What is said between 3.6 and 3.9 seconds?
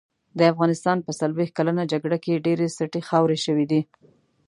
دي.